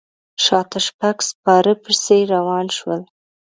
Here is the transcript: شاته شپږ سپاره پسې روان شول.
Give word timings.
شاته 0.43 0.79
شپږ 0.87 1.17
سپاره 1.29 1.71
پسې 1.83 2.17
روان 2.33 2.67
شول. 2.77 3.01